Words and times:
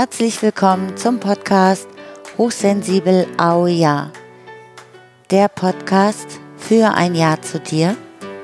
Herzlich 0.00 0.40
willkommen 0.40 0.96
zum 0.96 1.20
Podcast 1.20 1.86
Hochsensibel 2.38 3.26
Au 3.36 3.66
Ja. 3.66 4.10
Der 5.30 5.48
Podcast 5.48 6.40
für 6.56 6.94
ein 6.94 7.14
Ja 7.14 7.38
zu 7.42 7.60
dir 7.60 7.94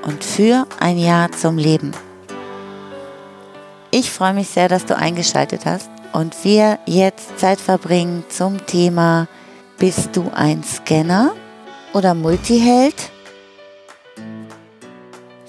und 0.03 0.23
für 0.23 0.67
ein 0.79 0.99
Ja 0.99 1.31
zum 1.31 1.57
Leben. 1.57 1.93
Ich 3.89 4.11
freue 4.11 4.35
mich 4.35 4.49
sehr, 4.49 4.69
dass 4.69 4.85
du 4.85 4.95
eingeschaltet 4.95 5.65
hast 5.65 5.89
und 6.13 6.35
wir 6.43 6.77
jetzt 6.85 7.39
Zeit 7.39 7.59
verbringen 7.59 8.23
zum 8.29 8.63
Thema 8.67 9.27
Bist 9.79 10.15
du 10.15 10.29
ein 10.35 10.63
Scanner 10.63 11.33
oder 11.91 12.13
Multiheld? 12.13 13.09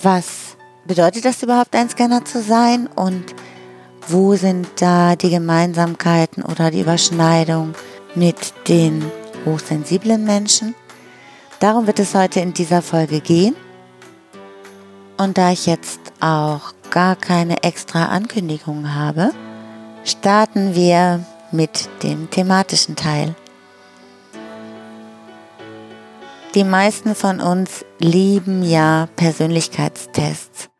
Was 0.00 0.56
bedeutet 0.86 1.26
das 1.26 1.42
überhaupt, 1.42 1.76
ein 1.76 1.90
Scanner 1.90 2.24
zu 2.24 2.40
sein 2.40 2.86
und 2.86 3.34
wo 4.08 4.36
sind 4.36 4.68
da 4.76 5.16
die 5.16 5.30
Gemeinsamkeiten 5.30 6.42
oder 6.42 6.70
die 6.70 6.80
Überschneidung 6.80 7.74
mit 8.14 8.54
den 8.68 9.04
hochsensiblen 9.44 10.24
Menschen? 10.24 10.74
Darum 11.60 11.86
wird 11.86 11.98
es 11.98 12.14
heute 12.14 12.40
in 12.40 12.54
dieser 12.54 12.82
Folge 12.82 13.20
gehen. 13.20 13.54
Und 15.18 15.36
da 15.36 15.50
ich 15.50 15.66
jetzt 15.66 16.00
auch 16.20 16.72
gar 16.90 17.16
keine 17.16 17.62
extra 17.64 18.06
Ankündigung 18.06 18.94
habe, 18.94 19.32
starten 20.04 20.74
wir 20.74 21.24
mit 21.50 21.88
dem 22.02 22.30
thematischen 22.30 22.96
Teil. 22.96 23.34
Die 26.54 26.64
meisten 26.64 27.14
von 27.14 27.40
uns 27.40 27.84
lieben 27.98 28.62
ja 28.62 29.08
Persönlichkeitstests. 29.16 30.70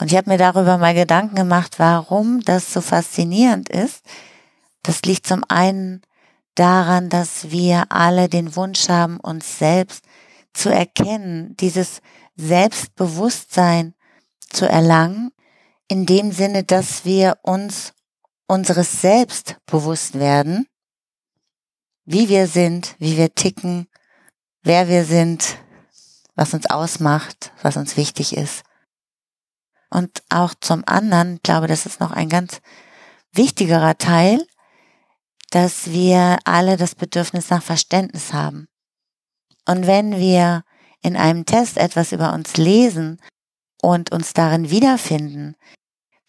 Und 0.00 0.10
ich 0.10 0.16
habe 0.16 0.30
mir 0.30 0.38
darüber 0.38 0.78
mal 0.78 0.94
Gedanken 0.94 1.36
gemacht, 1.36 1.78
warum 1.78 2.40
das 2.40 2.72
so 2.72 2.80
faszinierend 2.80 3.68
ist. 3.68 4.04
Das 4.82 5.02
liegt 5.02 5.26
zum 5.26 5.44
einen 5.48 6.02
daran, 6.54 7.08
dass 7.08 7.50
wir 7.50 7.90
alle 7.90 8.28
den 8.28 8.56
Wunsch 8.56 8.88
haben, 8.88 9.18
uns 9.20 9.58
selbst 9.58 10.04
zu 10.52 10.68
erkennen, 10.68 11.56
dieses 11.58 12.00
Selbstbewusstsein 12.36 13.94
zu 14.50 14.68
erlangen, 14.68 15.30
in 15.88 16.06
dem 16.06 16.32
Sinne, 16.32 16.64
dass 16.64 17.04
wir 17.04 17.38
uns 17.42 17.92
unseres 18.46 19.00
Selbst 19.00 19.56
bewusst 19.66 20.18
werden, 20.18 20.66
wie 22.04 22.28
wir 22.28 22.46
sind, 22.46 22.94
wie 22.98 23.16
wir 23.16 23.34
ticken, 23.34 23.88
wer 24.62 24.88
wir 24.88 25.04
sind, 25.04 25.56
was 26.34 26.52
uns 26.52 26.66
ausmacht, 26.66 27.52
was 27.62 27.76
uns 27.76 27.96
wichtig 27.96 28.36
ist. 28.36 28.64
Und 29.90 30.22
auch 30.28 30.54
zum 30.60 30.82
anderen, 30.86 31.40
glaube, 31.42 31.66
das 31.66 31.86
ist 31.86 32.00
noch 32.00 32.10
ein 32.10 32.28
ganz 32.28 32.60
wichtigerer 33.32 33.96
Teil, 33.98 34.44
dass 35.50 35.90
wir 35.90 36.38
alle 36.44 36.76
das 36.76 36.94
Bedürfnis 36.94 37.50
nach 37.50 37.62
Verständnis 37.62 38.32
haben. 38.32 38.66
Und 39.66 39.86
wenn 39.86 40.16
wir 40.16 40.64
in 41.02 41.16
einem 41.16 41.46
Test 41.46 41.76
etwas 41.76 42.12
über 42.12 42.32
uns 42.32 42.56
lesen 42.56 43.20
und 43.80 44.10
uns 44.10 44.32
darin 44.32 44.70
wiederfinden, 44.70 45.54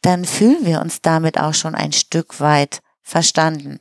dann 0.01 0.25
fühlen 0.25 0.65
wir 0.65 0.81
uns 0.81 1.01
damit 1.01 1.39
auch 1.39 1.53
schon 1.53 1.73
ein 1.73 1.91
Stück 1.91 2.39
weit 2.39 2.81
verstanden. 3.01 3.79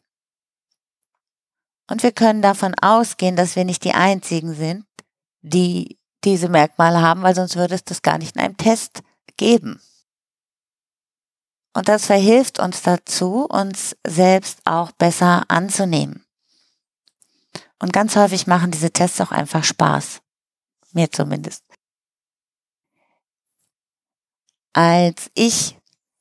Und 1.91 2.03
wir 2.03 2.13
können 2.13 2.41
davon 2.41 2.75
ausgehen, 2.81 3.37
dass 3.37 3.57
wir 3.57 3.65
nicht 3.65 3.85
die 3.85 3.93
Einzigen 3.93 4.55
sind, 4.55 4.87
die 5.43 5.99
diese 6.25 6.49
Merkmale 6.49 7.03
haben, 7.03 7.23
weil 7.23 7.35
sonst 7.35 7.57
würde 7.57 7.75
es 7.75 7.85
das 7.85 8.01
gar 8.01 8.17
nicht 8.19 8.37
in 8.37 8.41
einem 8.41 8.57
Test 8.57 9.03
geben. 9.37 9.81
Und 11.75 11.89
das 11.89 12.07
verhilft 12.07 12.61
uns 12.61 12.83
dazu, 12.83 13.47
uns 13.47 13.97
selbst 14.07 14.61
auch 14.65 14.93
besser 14.93 15.45
anzunehmen. 15.49 16.25
Und 17.81 17.93
ganz 17.93 18.17
häufig 18.17 18.47
machen 18.47 18.71
diese 18.71 18.93
Tests 18.93 19.21
auch 19.21 19.33
einfach 19.33 19.65
Spaß. 19.65 20.21
Mir 20.93 21.11
zumindest. 21.11 21.65
Als 24.73 25.31
ich 25.35 25.77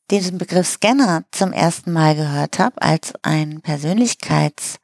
diesen 0.09 0.37
Begriff 0.37 0.67
Scanner 0.67 1.23
zum 1.31 1.53
ersten 1.53 1.91
Mal 1.93 2.15
gehört 2.15 2.59
habe, 2.59 2.81
als 2.81 3.13
ein 3.21 3.61
Persönlichkeits, 3.61 4.79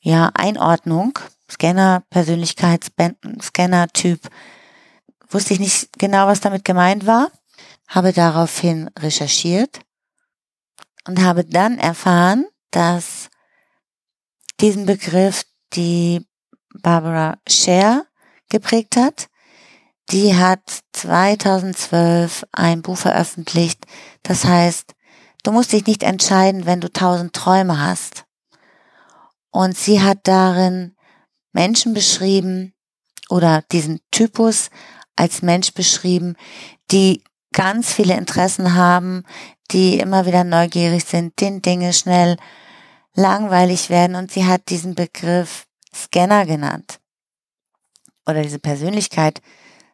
ja, 0.00 0.30
Einordnung, 0.34 1.18
Scanner, 1.50 2.02
Persönlichkeitsscanner, 2.10 3.88
Typ, 3.88 4.20
wusste 5.32 5.54
ich 5.54 5.60
nicht 5.60 5.98
genau, 5.98 6.26
was 6.26 6.40
damit 6.40 6.64
gemeint 6.64 7.06
war 7.06 7.30
habe 7.92 8.12
daraufhin 8.12 8.88
recherchiert 8.98 9.80
und 11.06 11.22
habe 11.22 11.44
dann 11.44 11.78
erfahren, 11.78 12.46
dass 12.70 13.28
diesen 14.60 14.86
Begriff 14.86 15.44
die 15.74 16.26
Barbara 16.80 17.38
Scher 17.46 18.06
geprägt 18.48 18.96
hat. 18.96 19.28
Die 20.10 20.34
hat 20.36 20.60
2012 20.92 22.46
ein 22.52 22.82
Buch 22.82 22.96
veröffentlicht, 22.96 23.86
das 24.22 24.44
heißt, 24.44 24.94
du 25.42 25.52
musst 25.52 25.72
dich 25.72 25.86
nicht 25.86 26.02
entscheiden, 26.02 26.66
wenn 26.66 26.80
du 26.80 26.90
tausend 26.90 27.34
Träume 27.34 27.80
hast. 27.80 28.24
Und 29.50 29.76
sie 29.76 30.00
hat 30.00 30.20
darin 30.24 30.96
Menschen 31.52 31.92
beschrieben 31.92 32.74
oder 33.28 33.62
diesen 33.70 34.00
Typus 34.10 34.70
als 35.16 35.42
Mensch 35.42 35.72
beschrieben, 35.74 36.36
die 36.90 37.22
ganz 37.52 37.92
viele 37.92 38.16
Interessen 38.16 38.74
haben, 38.74 39.24
die 39.70 39.98
immer 39.98 40.26
wieder 40.26 40.44
neugierig 40.44 41.04
sind, 41.04 41.40
den 41.40 41.62
Dinge 41.62 41.92
schnell 41.92 42.36
langweilig 43.14 43.90
werden 43.90 44.16
und 44.16 44.32
sie 44.32 44.46
hat 44.46 44.68
diesen 44.68 44.94
Begriff 44.94 45.66
Scanner 45.94 46.46
genannt. 46.46 46.98
Oder 48.26 48.42
diese 48.42 48.58
Persönlichkeit 48.58 49.42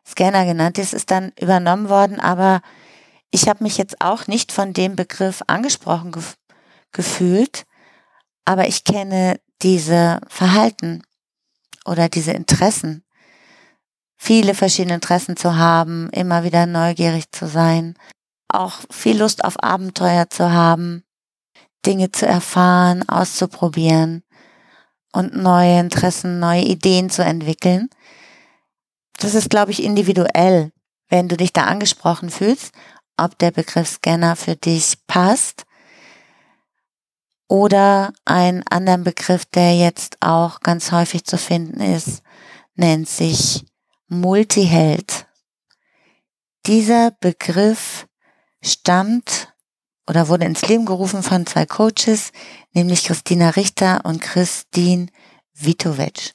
Scanner 0.07 0.45
genannt. 0.45 0.79
Das 0.79 0.93
ist 0.93 1.11
dann 1.11 1.33
übernommen 1.39 1.89
worden, 1.89 2.21
aber 2.21 2.63
ich 3.31 3.49
habe 3.49 3.65
mich 3.65 3.77
jetzt 3.77 4.01
auch 4.01 4.27
nicht 4.27 4.53
von 4.53 4.73
dem 4.73 4.97
Begriff 4.97 5.43
angesprochen 5.47 6.13
gef 6.13 6.37
gefühlt, 6.91 7.67
aber 8.47 8.67
ich 8.67 8.85
kenne 8.85 9.39
diese 9.61 10.21
Verhalten 10.29 11.03
oder 11.85 12.09
diese 12.09 12.33
Interessen 12.33 13.05
viele 14.19 14.55
verschiedene 14.55 14.95
Interessen 14.95 15.37
zu 15.37 15.57
haben, 15.57 16.11
immer 16.11 16.45
wieder 16.45 16.67
neugierig 16.67 17.31
zu 17.33 17.47
sein, 17.47 17.95
auch 18.49 18.75
viel 18.91 19.19
Lust 19.19 19.45
auf 19.45 19.63
Abenteuer 19.63 20.29
zu 20.29 20.53
haben, 20.53 21.05
Dinge 21.87 22.11
zu 22.11 22.27
erfahren, 22.27 23.09
auszuprobieren 23.09 24.25
und 25.13 25.37
neue 25.37 25.79
Interessen, 25.79 26.41
neue 26.41 26.63
Ideen 26.63 27.09
zu 27.09 27.25
entwickeln. 27.25 27.89
Das 29.19 29.35
ist, 29.35 29.49
glaube 29.49 29.71
ich, 29.71 29.83
individuell, 29.83 30.73
wenn 31.09 31.29
du 31.29 31.37
dich 31.37 31.53
da 31.53 31.65
angesprochen 31.65 32.31
fühlst, 32.31 32.73
ob 33.17 33.39
der 33.39 33.51
Begriff 33.51 33.89
Scanner 33.89 34.37
für 34.37 34.57
dich 34.57 34.95
passt 35.07 35.65
oder 37.49 38.13
ein 38.25 38.63
anderen 38.69 39.05
Begriff, 39.05 39.45
der 39.47 39.77
jetzt 39.77 40.19
auch 40.21 40.61
ganz 40.61 40.93
häufig 40.93 41.25
zu 41.25 41.39
finden 41.39 41.81
ist, 41.81 42.23
nennt 42.75 43.09
sich 43.09 43.65
Multiheld. 44.11 45.27
Dieser 46.65 47.11
Begriff 47.11 48.07
stammt 48.63 49.53
oder 50.09 50.29
wurde 50.29 50.47
ins 50.47 50.67
Leben 50.67 50.87
gerufen 50.87 51.23
von 51.23 51.47
zwei 51.47 51.67
Coaches, 51.67 52.33
nämlich 52.73 53.05
Christina 53.05 53.51
Richter 53.51 54.01
und 54.05 54.23
Christine 54.23 55.09
Vitovic. 55.53 56.33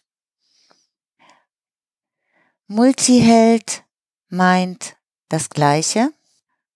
Multiheld 2.67 3.84
meint 4.29 4.96
das 5.29 5.49
Gleiche, 5.49 6.11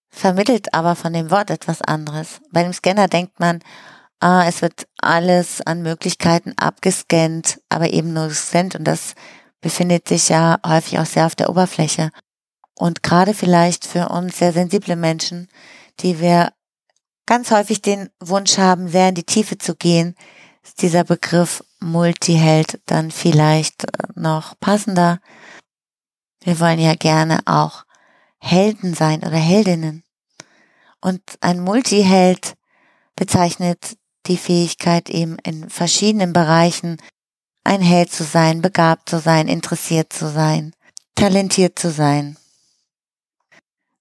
vermittelt 0.09 0.73
aber 0.73 0.95
von 0.95 1.13
dem 1.13 1.29
Wort 1.29 1.51
etwas 1.51 1.83
anderes. 1.83 2.41
Bei 2.51 2.63
dem 2.63 2.73
Scanner 2.73 3.07
denkt 3.07 3.39
man, 3.39 3.59
ah, 4.19 4.47
es 4.47 4.63
wird 4.63 4.87
alles 4.97 5.61
an 5.61 5.83
Möglichkeiten 5.83 6.53
abgescannt, 6.57 7.61
aber 7.69 7.91
eben 7.91 8.13
nur 8.13 8.29
gescannt 8.29 8.73
und 8.73 8.85
das 8.85 9.13
befindet 9.61 10.07
sich 10.07 10.29
ja 10.29 10.59
häufig 10.65 10.99
auch 10.99 11.05
sehr 11.05 11.25
auf 11.25 11.35
der 11.35 11.49
Oberfläche. 11.49 12.11
Und 12.75 13.03
gerade 13.03 13.33
vielleicht 13.33 13.85
für 13.85 14.09
uns 14.09 14.37
sehr 14.37 14.53
sensible 14.53 14.95
Menschen, 14.95 15.47
die 15.99 16.19
wir 16.19 16.51
ganz 17.25 17.51
häufig 17.51 17.81
den 17.81 18.09
Wunsch 18.19 18.57
haben, 18.57 18.87
sehr 18.87 19.09
in 19.09 19.15
die 19.15 19.23
Tiefe 19.23 19.57
zu 19.57 19.75
gehen, 19.75 20.15
ist 20.63 20.81
dieser 20.81 21.03
Begriff 21.03 21.63
Multiheld 21.79 22.81
dann 22.85 23.11
vielleicht 23.11 23.83
äh, 23.85 24.07
noch 24.15 24.59
passender. 24.59 25.19
Wir 26.43 26.59
wollen 26.59 26.79
ja 26.79 26.95
gerne 26.95 27.39
auch 27.45 27.83
Helden 28.39 28.93
sein 28.93 29.19
oder 29.19 29.37
Heldinnen. 29.37 30.03
Und 31.01 31.21
ein 31.41 31.59
Multiheld 31.59 32.55
bezeichnet 33.15 33.97
die 34.27 34.37
Fähigkeit 34.37 35.09
eben 35.09 35.37
in 35.39 35.69
verschiedenen 35.69 36.33
Bereichen 36.33 36.97
ein 37.67 37.81
Held 37.81 38.13
zu 38.13 38.23
sein, 38.23 38.61
begabt 38.61 39.09
zu 39.09 39.19
sein, 39.19 39.49
interessiert 39.49 40.13
zu 40.13 40.29
sein, 40.29 40.73
talentiert 41.15 41.77
zu 41.77 41.91
sein. 41.91 42.37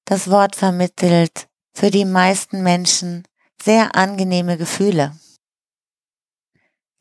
Das 0.05 0.31
Wort 0.31 0.55
vermittelt 0.55 1.49
für 1.75 1.91
die 1.91 2.05
meisten 2.05 2.63
Menschen 2.63 3.27
sehr 3.61 3.97
angenehme 3.97 4.57
Gefühle. 4.57 5.19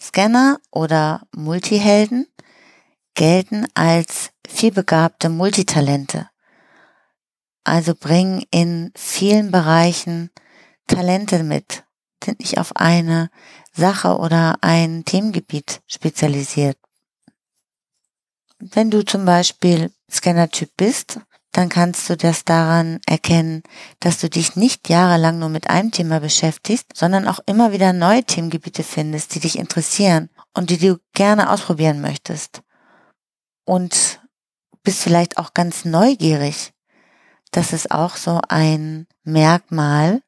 Scanner 0.02 0.60
oder 0.72 1.28
Multihelden 1.36 2.28
gelten 3.14 3.68
als 3.76 4.32
vielbegabte 4.48 5.30
Multitalente. 5.30 6.30
Also 7.64 7.94
bringen 7.94 8.44
in 8.50 8.92
vielen 8.96 9.52
Bereichen 9.52 10.32
Talente 10.88 11.44
mit, 11.44 11.85
sind 12.26 12.40
nicht 12.40 12.58
auf 12.58 12.76
eine 12.76 13.30
Sache 13.74 14.18
oder 14.18 14.58
ein 14.62 15.06
Themengebiet 15.06 15.82
spezialisiert. 15.88 16.78
Wenn 18.60 18.90
du 18.90 19.04
zum 19.04 19.26
Beispiel 19.26 19.92
Scannertyp 20.10 20.72
bist, 20.78 21.20
dann 21.52 21.70
kannst 21.70 22.10
du 22.10 22.18
das 22.18 22.44
daran 22.44 23.00
erkennen, 23.06 23.64
dass 24.02 24.20
du 24.20 24.30
dich 24.30 24.58
nicht 24.58 24.90
jahrelang 24.90 25.40
nur 25.40 25.50
mit 25.50 25.70
einem 25.70 25.92
Thema 25.92 26.20
beschäftigst, 26.20 26.88
sondern 26.94 27.28
auch 27.28 27.40
immer 27.46 27.72
wieder 27.72 27.94
neue 27.94 28.24
Themengebiete 28.24 28.84
findest, 28.84 29.36
die 29.36 29.40
dich 29.40 29.58
interessieren 29.58 30.30
und 30.54 30.70
die 30.70 30.78
du 30.78 31.00
gerne 31.14 31.50
ausprobieren 31.50 32.02
möchtest. 32.02 32.62
Und 33.64 34.22
bist 34.84 35.02
vielleicht 35.02 35.38
auch 35.38 35.54
ganz 35.54 35.86
neugierig. 35.86 36.74
Das 37.52 37.72
ist 37.72 37.90
auch 37.90 38.18
so 38.18 38.42
ein 38.50 39.08
Merkmal. 39.24 40.22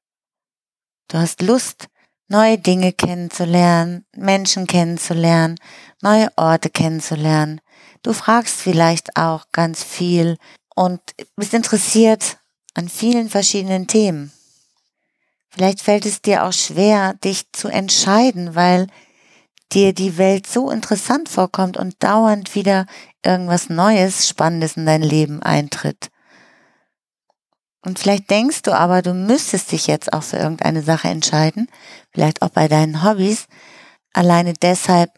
Du 1.10 1.18
hast 1.18 1.42
Lust, 1.42 1.88
neue 2.28 2.58
Dinge 2.58 2.92
kennenzulernen, 2.92 4.06
Menschen 4.16 4.68
kennenzulernen, 4.68 5.56
neue 6.02 6.28
Orte 6.36 6.70
kennenzulernen. 6.70 7.62
Du 8.04 8.12
fragst 8.12 8.56
vielleicht 8.56 9.16
auch 9.16 9.46
ganz 9.54 9.84
viel 9.84 10.38
und 10.76 11.00
bist 11.38 11.54
interessiert 11.54 12.40
an 12.74 12.90
vielen 12.90 13.30
verschiedenen 13.30 13.88
Themen. 13.88 14.34
Vielleicht 15.50 15.82
fällt 15.82 16.06
es 16.06 16.22
dir 16.22 16.44
auch 16.44 16.54
schwer, 16.54 17.14
dich 17.16 17.52
zu 17.54 17.70
entscheiden, 17.70 18.54
weil 18.54 18.88
dir 19.72 19.94
die 19.94 20.18
Welt 20.18 20.46
so 20.46 20.70
interessant 20.70 21.30
vorkommt 21.30 21.78
und 21.78 22.04
dauernd 22.04 22.54
wieder 22.54 22.86
irgendwas 23.24 23.70
Neues, 23.70 24.28
Spannendes 24.28 24.78
in 24.78 24.86
dein 24.86 25.02
Leben 25.02 25.42
eintritt. 25.42 26.10
Und 27.82 28.00
vielleicht 28.00 28.30
denkst 28.30 28.64
du 28.64 28.74
aber, 28.74 29.02
du 29.02 29.14
müsstest 29.14 29.72
dich 29.72 29.88
jetzt 29.88 30.12
auch 30.12 30.24
für 30.24 30.38
irgendeine 30.38 30.82
Sache 30.82 31.08
entscheiden, 31.08 31.70
vielleicht 32.12 32.42
auch 32.42 32.50
bei 32.50 32.68
deinen 32.68 33.04
Hobbys, 33.04 33.48
alleine 34.14 34.54
deshalb, 34.54 35.12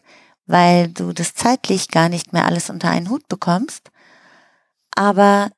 weil 0.46 0.88
du 0.88 1.12
das 1.12 1.34
zeitlich 1.34 1.88
gar 1.88 2.08
nicht 2.08 2.32
mehr 2.32 2.46
alles 2.46 2.70
unter 2.70 2.90
einen 2.90 3.08
Hut 3.08 3.26
bekommst 3.28 3.90
aber 5.00 5.50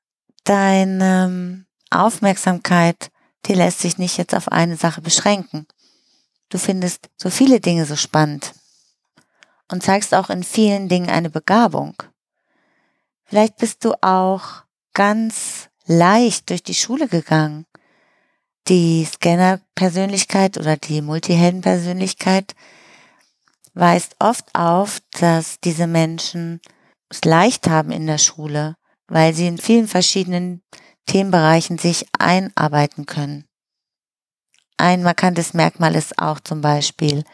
deine 0.44 1.64
Aufmerksamkeit, 1.90 3.10
die 3.46 3.54
lässt 3.54 3.80
sich 3.80 3.98
nicht 3.98 4.16
jetzt 4.16 4.36
auf 4.36 4.46
eine 4.52 4.76
Sache 4.76 5.00
beschränken. 5.00 5.66
Du 6.48 6.58
findest 6.58 7.10
so 7.16 7.28
viele 7.28 7.58
Dinge 7.58 7.84
so 7.84 7.96
spannend 7.96 8.52
und 9.70 9.82
zeigst 9.82 10.14
auch 10.14 10.30
in 10.30 10.44
vielen 10.44 10.88
Dingen 10.88 11.10
eine 11.10 11.28
Begabung. 11.28 12.00
Vielleicht 13.24 13.56
bist 13.56 13.84
du 13.84 13.94
auch 14.00 14.62
ganz 14.94 15.68
leicht 15.86 16.50
durch 16.50 16.62
die 16.62 16.74
Schule 16.74 17.08
gegangen. 17.08 17.66
Die 18.68 19.04
Scanner-Persönlichkeit 19.04 20.58
oder 20.58 20.76
die 20.76 21.02
Multihelden-Persönlichkeit 21.02 22.54
weist 23.74 24.16
oft 24.18 24.44
auf, 24.54 25.00
dass 25.18 25.58
diese 25.60 25.86
Menschen 25.86 26.60
es 27.08 27.24
leicht 27.24 27.68
haben 27.68 27.90
in 27.90 28.06
der 28.06 28.18
Schule, 28.18 28.76
weil 29.08 29.34
sie 29.34 29.46
in 29.46 29.58
vielen 29.58 29.88
verschiedenen 29.88 30.62
Themenbereichen 31.06 31.78
sich 31.78 32.06
einarbeiten 32.18 33.06
können. 33.06 33.46
Ein 34.76 35.02
markantes 35.02 35.54
Merkmal 35.54 35.94
ist 35.94 36.18
auch 36.18 36.40
zum 36.40 36.60
Beispiel, 36.60 37.24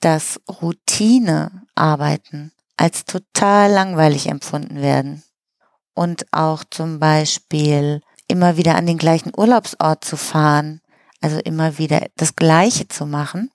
dass 0.00 0.40
Routinearbeiten 0.48 2.52
als 2.76 3.04
total 3.04 3.70
langweilig 3.70 4.26
empfunden 4.26 4.82
werden 4.82 5.22
und 5.94 6.26
auch 6.32 6.64
zum 6.64 6.98
Beispiel 6.98 8.00
immer 8.28 8.56
wieder 8.56 8.76
an 8.76 8.86
den 8.86 8.98
gleichen 8.98 9.32
Urlaubsort 9.36 10.04
zu 10.04 10.16
fahren, 10.16 10.80
also 11.20 11.38
immer 11.38 11.78
wieder 11.78 12.06
das 12.16 12.36
Gleiche 12.36 12.88
zu 12.88 13.06
machen, 13.06 13.50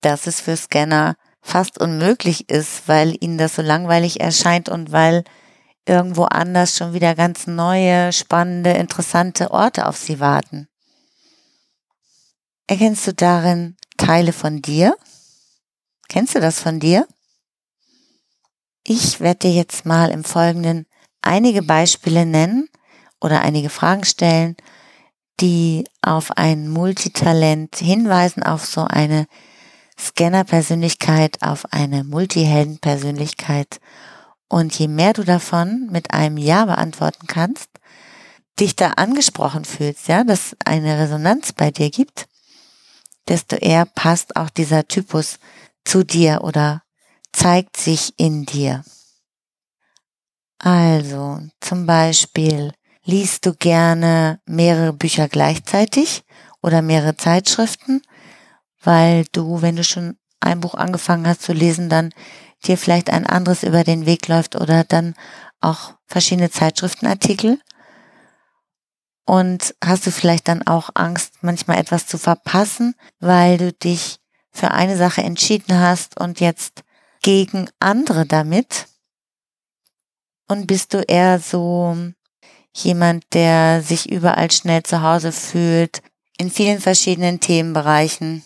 dass 0.00 0.26
es 0.26 0.40
für 0.40 0.56
Scanner 0.56 1.16
fast 1.42 1.80
unmöglich 1.80 2.50
ist, 2.50 2.86
weil 2.86 3.16
ihnen 3.20 3.38
das 3.38 3.56
so 3.56 3.62
langweilig 3.62 4.20
erscheint 4.20 4.68
und 4.68 4.92
weil 4.92 5.24
irgendwo 5.86 6.24
anders 6.24 6.76
schon 6.76 6.92
wieder 6.92 7.14
ganz 7.14 7.46
neue, 7.46 8.12
spannende, 8.12 8.70
interessante 8.70 9.50
Orte 9.50 9.86
auf 9.86 9.96
sie 9.96 10.20
warten. 10.20 10.68
Erkennst 12.66 13.06
du 13.06 13.14
darin 13.14 13.76
Teile 13.96 14.32
von 14.32 14.62
dir? 14.62 14.96
Kennst 16.08 16.34
du 16.34 16.40
das 16.40 16.60
von 16.60 16.80
dir? 16.80 17.06
Ich 18.84 19.20
werde 19.20 19.48
dir 19.48 19.52
jetzt 19.52 19.84
mal 19.86 20.10
im 20.10 20.24
Folgenden 20.24 20.86
einige 21.22 21.62
Beispiele 21.62 22.26
nennen 22.26 22.68
oder 23.20 23.42
einige 23.42 23.70
Fragen 23.70 24.04
stellen, 24.04 24.56
die 25.40 25.84
auf 26.02 26.32
ein 26.36 26.68
Multitalent 26.68 27.76
hinweisen, 27.76 28.42
auf 28.42 28.66
so 28.66 28.82
eine 28.82 29.26
Scanner-Persönlichkeit, 29.98 31.38
auf 31.42 31.72
eine 31.72 32.04
Multihelden-Persönlichkeit 32.04 33.80
und 34.48 34.76
je 34.78 34.88
mehr 34.88 35.12
du 35.12 35.22
davon 35.22 35.88
mit 35.90 36.12
einem 36.12 36.36
Ja 36.36 36.64
beantworten 36.64 37.26
kannst, 37.26 37.68
dich 38.58 38.76
da 38.76 38.90
angesprochen 38.90 39.64
fühlst, 39.64 40.08
ja, 40.08 40.24
dass 40.24 40.56
eine 40.64 40.98
Resonanz 40.98 41.52
bei 41.52 41.70
dir 41.70 41.90
gibt, 41.90 42.26
desto 43.28 43.56
eher 43.56 43.86
passt 43.86 44.36
auch 44.36 44.50
dieser 44.50 44.88
Typus 44.88 45.38
zu 45.84 46.04
dir 46.04 46.40
oder 46.42 46.82
zeigt 47.32 47.76
sich 47.76 48.12
in 48.16 48.44
dir. 48.44 48.82
Also, 50.62 51.40
zum 51.60 51.86
Beispiel, 51.86 52.72
liest 53.02 53.46
du 53.46 53.54
gerne 53.54 54.40
mehrere 54.44 54.92
Bücher 54.92 55.26
gleichzeitig 55.26 56.22
oder 56.60 56.82
mehrere 56.82 57.16
Zeitschriften, 57.16 58.02
weil 58.82 59.24
du, 59.32 59.62
wenn 59.62 59.76
du 59.76 59.84
schon 59.84 60.18
ein 60.38 60.60
Buch 60.60 60.74
angefangen 60.74 61.26
hast 61.26 61.40
zu 61.42 61.54
lesen, 61.54 61.88
dann 61.88 62.12
dir 62.66 62.76
vielleicht 62.76 63.08
ein 63.08 63.26
anderes 63.26 63.62
über 63.62 63.84
den 63.84 64.04
Weg 64.04 64.28
läuft 64.28 64.54
oder 64.54 64.84
dann 64.84 65.14
auch 65.62 65.94
verschiedene 66.06 66.50
Zeitschriftenartikel. 66.50 67.58
Und 69.24 69.74
hast 69.82 70.06
du 70.06 70.10
vielleicht 70.10 70.46
dann 70.46 70.66
auch 70.66 70.90
Angst, 70.92 71.36
manchmal 71.40 71.78
etwas 71.78 72.06
zu 72.06 72.18
verpassen, 72.18 72.94
weil 73.18 73.56
du 73.56 73.72
dich 73.72 74.18
für 74.52 74.72
eine 74.72 74.98
Sache 74.98 75.22
entschieden 75.22 75.78
hast 75.78 76.20
und 76.20 76.40
jetzt 76.40 76.82
gegen 77.22 77.70
andere 77.78 78.26
damit? 78.26 78.89
Und 80.50 80.66
bist 80.66 80.94
du 80.94 81.02
eher 81.02 81.38
so 81.38 81.96
jemand, 82.74 83.24
der 83.34 83.82
sich 83.82 84.10
überall 84.10 84.50
schnell 84.50 84.82
zu 84.82 85.00
Hause 85.00 85.30
fühlt, 85.30 86.02
in 86.38 86.50
vielen 86.50 86.80
verschiedenen 86.80 87.38
Themenbereichen 87.38 88.44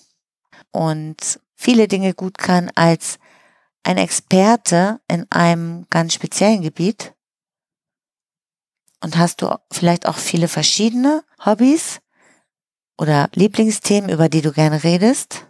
und 0.70 1.40
viele 1.54 1.88
Dinge 1.88 2.12
gut 2.12 2.36
kann 2.36 2.70
als 2.74 3.18
ein 3.84 3.96
Experte 3.96 5.00
in 5.08 5.26
einem 5.32 5.86
ganz 5.88 6.12
speziellen 6.12 6.60
Gebiet? 6.60 7.14
Und 9.00 9.16
hast 9.16 9.40
du 9.40 9.56
vielleicht 9.72 10.04
auch 10.04 10.18
viele 10.18 10.48
verschiedene 10.48 11.24
Hobbys 11.42 12.02
oder 12.98 13.30
Lieblingsthemen, 13.32 14.10
über 14.10 14.28
die 14.28 14.42
du 14.42 14.52
gerne 14.52 14.84
redest? 14.84 15.46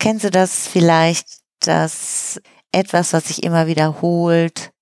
Kennst 0.00 0.24
du 0.24 0.30
das 0.32 0.66
vielleicht, 0.66 1.38
dass 1.60 2.40
etwas, 2.72 3.12
was 3.12 3.28
sich 3.28 3.42
immer 3.42 3.66
wiederholt, 3.66 4.72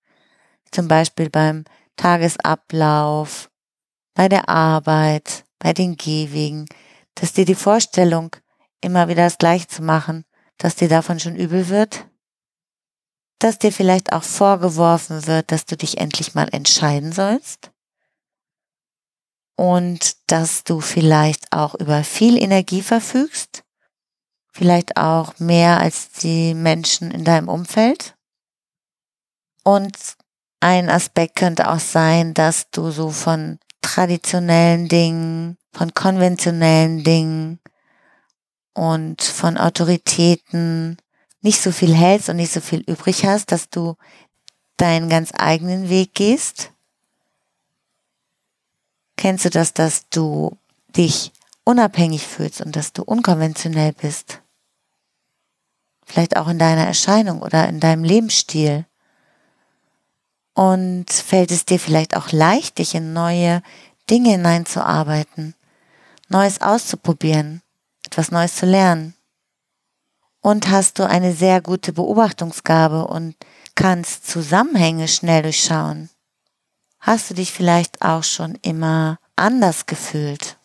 zum 0.71 0.89
Beispiel 0.89 1.31
beim 1.31 1.65
Tagesablauf, 1.97 3.51
bei 4.15 4.29
der 4.29 4.49
Arbeit, 4.49 5.45
bei 5.59 5.73
den 5.73 5.97
Gehwegen, 5.97 6.67
dass 7.15 7.33
dir 7.33 7.45
die 7.45 7.55
Vorstellung, 7.55 8.35
immer 8.81 9.09
wieder 9.09 9.25
das 9.25 9.39
Gleiche 9.39 9.67
zu 9.67 9.83
machen, 9.83 10.25
dass 10.59 10.77
dir 10.77 10.89
davon 10.89 11.21
schon 11.21 11.37
übel 11.37 11.69
wird? 11.69 12.07
Dass 13.39 13.59
dir 13.59 13.73
vielleicht 13.73 14.13
auch 14.13 14.23
vorgeworfen 14.23 15.27
wird, 15.27 15.53
dass 15.53 15.67
du 15.67 15.77
dich 15.77 15.99
endlich 15.99 16.35
mal 16.35 16.49
entscheiden 16.53 17.13
sollst? 17.13 17.71
Und 19.57 20.17
dass 20.31 20.65
du 20.65 20.81
vielleicht 20.81 21.53
auch 21.53 21.75
über 21.75 22.05
viel 22.05 22.37
Energie 22.37 22.83
verfügst? 22.83 23.66
Vielleicht 24.57 24.97
auch 24.97 25.39
mehr 25.39 25.81
als 25.81 26.09
die 26.13 26.55
Menschen 26.55 27.11
in 27.11 27.25
deinem 27.25 27.49
Umfeld? 27.49 28.15
Und 29.65 29.95
ein 30.61 30.89
Aspekt 30.89 31.37
könnte 31.37 31.71
auch 31.71 31.79
sein, 31.79 32.33
dass 32.33 32.71
du 32.71 32.91
so 32.91 33.11
von 33.11 33.59
traditionellen 33.83 34.89
Dingen, 34.89 35.59
von 35.75 35.93
konventionellen 35.93 37.05
Dingen 37.05 37.61
und 38.73 39.21
von 39.21 39.59
Autoritäten 39.59 40.97
nicht 41.43 41.61
so 41.61 41.71
viel 41.71 41.95
hältst 41.95 42.31
und 42.31 42.37
nicht 42.37 42.53
so 42.53 42.63
viel 42.63 42.81
übrig 42.81 43.27
hast, 43.27 43.53
dass 43.53 43.69
du 43.69 43.97
deinen 44.79 45.11
ganz 45.11 45.33
eigenen 45.37 45.91
Weg 45.91 46.15
gehst? 46.15 46.73
Kennst 49.19 49.45
du 49.45 49.51
das, 49.51 49.75
dass 49.75 50.09
du 50.09 50.57
dich 50.97 51.33
unabhängig 51.65 52.27
fühlst 52.27 52.63
und 52.63 52.75
dass 52.75 52.95
du 52.95 53.03
unkonventionell 53.03 53.93
bist? 53.93 54.41
Vielleicht 56.07 56.37
auch 56.37 56.49
in 56.49 56.59
deiner 56.59 56.87
Erscheinung 56.87 57.43
oder 57.43 57.69
in 57.69 57.81
deinem 57.81 58.05
Lebensstil. 58.05 58.87
Und 60.55 61.11
fällt 61.11 61.51
es 61.51 61.67
dir 61.67 61.79
vielleicht 61.79 62.17
auch 62.17 62.33
leicht, 62.33 62.79
dich 62.79 62.95
in 62.95 63.13
neue 63.13 63.63
Dinge 64.09 64.31
hineinzuarbeiten, 64.31 65.55
Neues 66.29 66.63
auszuprobieren, 66.63 67.61
etwas 68.07 68.31
Neues 68.31 68.57
zu 68.57 68.65
lernen? 68.65 69.15
Und 70.41 70.71
hast 70.71 70.99
du 70.99 71.07
eine 71.07 71.35
sehr 71.35 71.61
gute 71.61 71.93
Beobachtungsgabe 71.93 73.07
und 73.07 73.35
kannst 73.75 74.29
Zusammenhänge 74.29 75.09
schnell 75.09 75.43
durchschauen? 75.43 76.09
Hast 77.01 77.31
du 77.31 77.35
dich 77.35 77.53
vielleicht 77.53 78.01
auch 78.01 78.23
schon 78.23 78.57
immer 78.63 79.19
anders 79.35 79.87
gefühlt? 79.87 80.57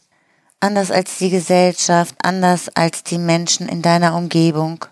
Anders 0.60 0.92
als 0.92 1.18
die 1.18 1.32
Gesellschaft, 1.32 2.16
anders 2.22 2.70
als 2.70 3.04
die 3.04 3.18
Menschen 3.18 3.68
in 3.68 3.82
deiner 3.82 4.16
Umgebung? 4.16 4.86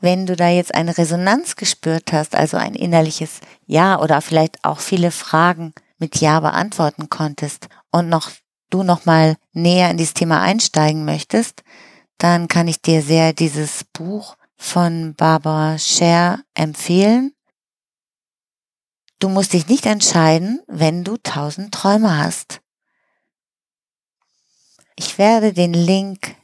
Wenn 0.00 0.26
du 0.26 0.34
da 0.34 0.48
jetzt 0.48 0.74
eine 0.74 0.96
Resonanz 0.96 1.56
gespürt 1.56 2.12
hast, 2.12 2.34
also 2.34 2.56
ein 2.56 2.74
innerliches 2.74 3.40
Ja 3.66 4.00
oder 4.00 4.20
vielleicht 4.22 4.64
auch 4.64 4.80
viele 4.80 5.10
Fragen 5.10 5.74
mit 5.98 6.16
Ja 6.20 6.40
beantworten 6.40 7.10
konntest 7.10 7.68
und 7.90 8.08
noch 8.08 8.30
du 8.70 8.82
noch 8.82 9.04
mal 9.04 9.36
näher 9.52 9.90
in 9.90 9.98
dieses 9.98 10.14
Thema 10.14 10.40
einsteigen 10.40 11.04
möchtest, 11.04 11.62
dann 12.18 12.48
kann 12.48 12.68
ich 12.68 12.80
dir 12.80 13.02
sehr 13.02 13.32
dieses 13.32 13.84
Buch 13.92 14.36
von 14.56 15.14
Barbara 15.14 15.78
Scher 15.78 16.40
empfehlen. 16.54 17.34
Du 19.18 19.28
musst 19.28 19.52
dich 19.52 19.68
nicht 19.68 19.84
entscheiden, 19.84 20.62
wenn 20.66 21.04
du 21.04 21.18
tausend 21.18 21.74
Träume 21.74 22.16
hast. 22.16 22.60
Ich 24.96 25.18
werde 25.18 25.52
den 25.52 25.74
Link 25.74 26.36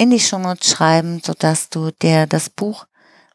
in 0.00 0.08
die 0.08 0.18
Shownotes 0.18 0.70
schreiben, 0.70 1.20
sodass 1.22 1.68
du 1.68 1.90
dir 1.90 2.26
das 2.26 2.48
Buch 2.48 2.86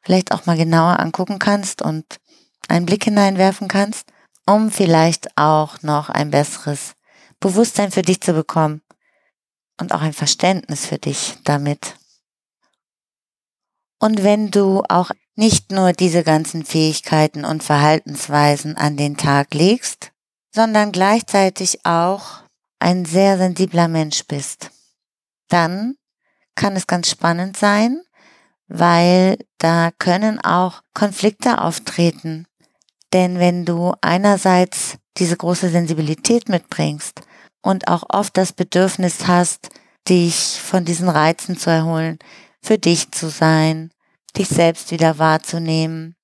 vielleicht 0.01 0.31
auch 0.31 0.47
mal 0.47 0.57
genauer 0.57 0.99
angucken 0.99 1.37
kannst 1.37 1.83
und 1.83 2.19
einen 2.67 2.87
Blick 2.87 3.03
hineinwerfen 3.03 3.67
kannst, 3.67 4.07
um 4.47 4.71
vielleicht 4.71 5.37
auch 5.37 5.83
noch 5.83 6.09
ein 6.09 6.31
besseres 6.31 6.95
Bewusstsein 7.39 7.91
für 7.91 8.01
dich 8.01 8.19
zu 8.19 8.33
bekommen 8.33 8.81
und 9.79 9.93
auch 9.93 10.01
ein 10.01 10.13
Verständnis 10.13 10.87
für 10.87 10.97
dich 10.97 11.37
damit. 11.43 11.97
Und 13.99 14.23
wenn 14.23 14.49
du 14.49 14.81
auch 14.89 15.11
nicht 15.35 15.71
nur 15.71 15.93
diese 15.93 16.23
ganzen 16.23 16.65
Fähigkeiten 16.65 17.45
und 17.45 17.61
Verhaltensweisen 17.61 18.75
an 18.75 18.97
den 18.97 19.17
Tag 19.17 19.53
legst, 19.53 20.11
sondern 20.51 20.91
gleichzeitig 20.91 21.85
auch 21.85 22.41
ein 22.79 23.05
sehr 23.05 23.37
sensibler 23.37 23.87
Mensch 23.87 24.25
bist, 24.25 24.71
dann 25.47 25.95
kann 26.55 26.75
es 26.75 26.87
ganz 26.87 27.09
spannend 27.09 27.57
sein, 27.57 28.01
weil 28.67 29.37
da 29.57 29.91
können 29.97 30.39
auch 30.39 30.81
Konflikte 30.93 31.61
auftreten. 31.61 32.47
Denn 33.13 33.39
wenn 33.39 33.65
du 33.65 33.93
einerseits 34.01 34.97
diese 35.17 35.37
große 35.37 35.69
Sensibilität 35.69 36.49
mitbringst 36.49 37.21
und 37.61 37.87
auch 37.87 38.03
oft 38.09 38.35
das 38.37 38.53
Bedürfnis 38.53 39.27
hast, 39.27 39.69
dich 40.09 40.59
von 40.61 40.85
diesen 40.85 41.09
Reizen 41.09 41.57
zu 41.57 41.69
erholen, 41.69 42.19
für 42.61 42.77
dich 42.77 43.11
zu 43.11 43.29
sein, 43.29 43.91
dich 44.37 44.49
selbst 44.49 44.91
wieder 44.91 45.17
wahrzunehmen 45.17 46.15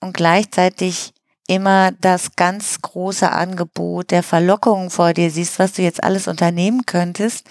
und 0.00 0.14
gleichzeitig 0.14 1.12
immer 1.46 1.92
das 1.92 2.36
ganz 2.36 2.80
große 2.82 3.30
Angebot 3.30 4.10
der 4.10 4.22
Verlockung 4.22 4.90
vor 4.90 5.14
dir 5.14 5.30
siehst, 5.30 5.58
was 5.58 5.72
du 5.72 5.82
jetzt 5.82 6.04
alles 6.04 6.28
unternehmen 6.28 6.84
könntest, 6.84 7.46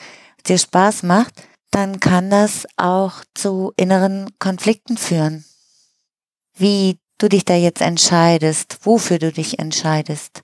dir 0.46 0.57
Spaß 0.57 1.03
macht, 1.03 1.34
dann 1.71 2.00
kann 2.00 2.29
das 2.29 2.65
auch 2.77 3.24
zu 3.33 3.74
inneren 3.75 4.27
Konflikten 4.39 4.97
führen. 4.97 5.45
Wie 6.55 7.00
du 7.17 7.29
dich 7.29 7.45
da 7.45 7.55
jetzt 7.55 7.81
entscheidest, 7.81 8.79
wofür 8.83 9.19
du 9.19 9.31
dich 9.31 9.59
entscheidest. 9.59 10.43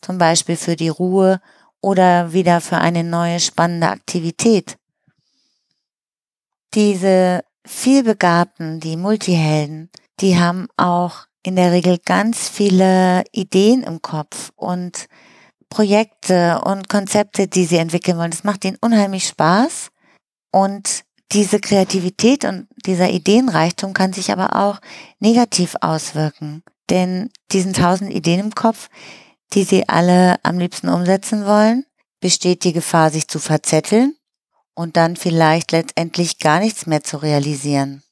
Zum 0.00 0.18
Beispiel 0.18 0.56
für 0.56 0.76
die 0.76 0.88
Ruhe 0.88 1.40
oder 1.80 2.32
wieder 2.32 2.60
für 2.60 2.78
eine 2.78 3.04
neue 3.04 3.40
spannende 3.40 3.88
Aktivität. 3.88 4.76
Diese 6.74 7.44
vielbegabten, 7.64 8.80
die 8.80 8.96
Multihelden, 8.96 9.90
die 10.20 10.38
haben 10.38 10.68
auch 10.76 11.26
in 11.44 11.56
der 11.56 11.72
Regel 11.72 11.98
ganz 11.98 12.48
viele 12.48 13.24
Ideen 13.32 13.82
im 13.82 14.00
Kopf 14.00 14.52
und 14.56 15.06
Projekte 15.68 16.60
und 16.64 16.88
Konzepte, 16.88 17.48
die 17.48 17.64
sie 17.64 17.78
entwickeln 17.78 18.18
wollen. 18.18 18.30
Das 18.30 18.44
macht 18.44 18.64
ihnen 18.64 18.78
unheimlich 18.80 19.26
Spaß 19.26 19.91
und 20.52 21.04
diese 21.32 21.58
Kreativität 21.60 22.44
und 22.44 22.68
dieser 22.86 23.10
Ideenreichtum 23.10 23.94
kann 23.94 24.12
sich 24.12 24.30
aber 24.30 24.54
auch 24.54 24.80
negativ 25.18 25.76
auswirken. 25.80 26.62
Denn 26.90 27.30
diesen 27.50 27.72
tausend 27.72 28.12
Ideen 28.12 28.40
im 28.40 28.54
Kopf, 28.54 28.88
die 29.54 29.64
sie 29.64 29.88
alle 29.88 30.36
am 30.44 30.58
liebsten 30.58 30.88
umsetzen 30.88 31.46
wollen, 31.46 31.86
besteht 32.20 32.64
die 32.64 32.72
Gefahr, 32.72 33.10
sich 33.10 33.28
zu 33.28 33.38
verzetteln 33.38 34.14
und 34.74 34.96
dann 34.96 35.16
vielleicht 35.16 35.72
letztendlich 35.72 36.38
gar 36.38 36.60
nichts 36.60 36.86
mehr 36.86 37.02
zu 37.02 37.16
realisieren. 37.16 38.02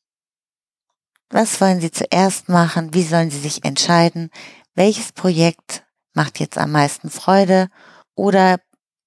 Was 1.28 1.60
wollen 1.60 1.80
Sie 1.80 1.92
zuerst 1.92 2.48
machen? 2.48 2.92
Wie 2.92 3.04
sollen 3.04 3.30
Sie 3.30 3.38
sich 3.38 3.64
entscheiden? 3.64 4.30
Welches 4.74 5.12
Projekt 5.12 5.84
macht 6.12 6.40
jetzt 6.40 6.58
am 6.58 6.72
meisten 6.72 7.08
Freude? 7.08 7.68
Oder 8.16 8.60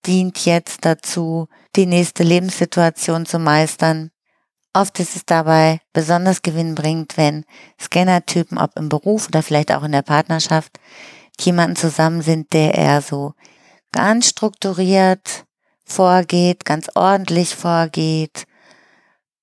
dient 0.05 0.45
jetzt 0.45 0.85
dazu, 0.85 1.47
die 1.75 1.85
nächste 1.85 2.23
Lebenssituation 2.23 3.25
zu 3.25 3.39
meistern. 3.39 4.11
Oft 4.73 4.99
ist 4.99 5.15
es 5.15 5.25
dabei 5.25 5.79
besonders 5.93 6.41
gewinnbringend, 6.41 7.15
wenn 7.17 7.45
Scannertypen, 7.79 8.57
ob 8.57 8.75
im 8.75 8.89
Beruf 8.89 9.27
oder 9.27 9.43
vielleicht 9.43 9.71
auch 9.71 9.83
in 9.83 9.91
der 9.91 10.01
Partnerschaft, 10.01 10.79
jemanden 11.39 11.75
zusammen 11.75 12.21
sind, 12.21 12.53
der 12.53 12.75
eher 12.75 13.01
so 13.01 13.33
ganz 13.91 14.29
strukturiert 14.29 15.45
vorgeht, 15.85 16.65
ganz 16.65 16.89
ordentlich 16.95 17.55
vorgeht. 17.55 18.45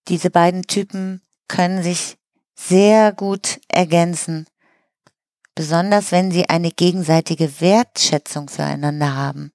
Diese 0.09 0.31
beiden 0.31 0.63
Typen 0.63 1.23
können 1.49 1.83
sich 1.83 2.17
sehr 2.57 3.13
gut 3.13 3.61
ergänzen, 3.69 4.47
besonders 5.55 6.13
wenn 6.13 6.31
sie 6.31 6.49
eine 6.49 6.71
gegenseitige 6.71 7.61
Wertschätzung 7.61 8.49
füreinander 8.49 9.15
haben 9.15 9.53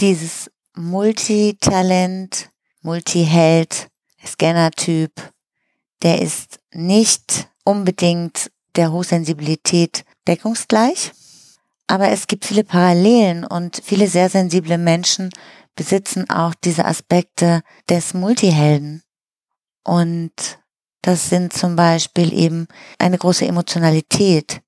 dieses 0.00 0.50
Multitalent, 0.74 2.50
Multiheld, 2.80 3.88
Scanner-Typ, 4.24 5.12
der 6.02 6.20
ist 6.20 6.58
nicht 6.72 7.48
unbedingt 7.64 8.50
der 8.74 8.92
Hochsensibilität 8.92 10.04
deckungsgleich, 10.26 11.12
aber 11.86 12.08
es 12.08 12.26
gibt 12.26 12.44
viele 12.44 12.64
Parallelen 12.64 13.44
und 13.44 13.82
viele 13.84 14.08
sehr 14.08 14.30
sensible 14.30 14.78
Menschen 14.78 15.30
besitzen 15.76 16.28
auch 16.30 16.54
diese 16.54 16.84
Aspekte 16.84 17.62
des 17.88 18.14
Multihelden. 18.14 19.02
Und 19.84 20.32
das 21.02 21.28
sind 21.28 21.52
zum 21.52 21.76
Beispiel 21.76 22.32
eben 22.32 22.68
eine 22.98 23.18
große 23.18 23.46
Emotionalität, 23.46 24.60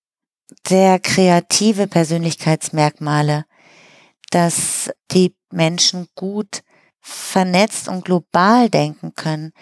sehr 0.67 0.99
kreative 0.99 1.87
Persönlichkeitsmerkmale, 1.87 3.45
dass 4.35 4.91
die 5.13 5.37
Menschen 5.53 6.09
gut 6.17 6.63
vernetzt 7.01 7.89
und 7.89 8.05
global 8.05 8.69
denken 8.69 9.15
können, 9.15 9.53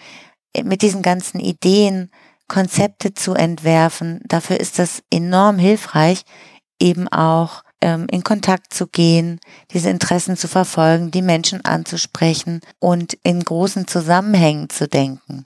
mit 0.63 0.81
diesen 0.81 1.01
ganzen 1.01 1.39
Ideen 1.39 2.09
Konzepte 2.47 3.13
zu 3.13 3.33
entwerfen. 3.33 4.21
Dafür 4.25 4.59
ist 4.59 4.79
das 4.79 5.03
enorm 5.11 5.59
hilfreich, 5.59 6.23
eben 6.79 7.07
auch 7.07 7.63
ähm, 7.81 8.07
in 8.09 8.23
Kontakt 8.23 8.73
zu 8.73 8.87
gehen, 8.87 9.39
diese 9.71 9.89
Interessen 9.89 10.37
zu 10.37 10.47
verfolgen, 10.47 11.11
die 11.11 11.21
Menschen 11.21 11.63
anzusprechen 11.63 12.61
und 12.79 13.13
in 13.23 13.43
großen 13.43 13.87
Zusammenhängen 13.87 14.69
zu 14.69 14.87
denken. 14.87 15.45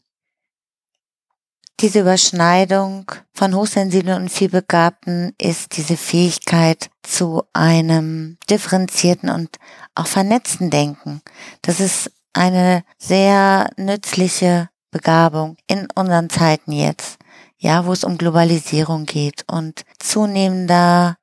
Diese 1.79 1.99
Überschneidung 1.99 3.11
von 3.35 3.53
Hochsensiblen 3.53 4.23
und 4.23 4.29
Vielbegabten 4.29 5.35
ist 5.39 5.77
diese 5.77 5.95
Fähigkeit 5.95 6.89
zu 7.03 7.43
einem 7.53 8.37
differenzierten 8.49 9.29
und 9.29 9.57
auch 9.93 10.07
vernetzten 10.07 10.71
Denken. 10.71 11.21
Das 11.61 11.79
ist 11.79 12.11
eine 12.33 12.83
sehr 12.97 13.69
nützliche 13.77 14.69
Begabung 14.89 15.55
in 15.67 15.87
unseren 15.93 16.31
Zeiten 16.31 16.71
jetzt, 16.71 17.19
ja, 17.57 17.85
wo 17.85 17.93
es 17.93 18.03
um 18.03 18.17
Globalisierung 18.17 19.05
geht 19.05 19.43
und 19.45 19.85
zunehmender 19.99 21.17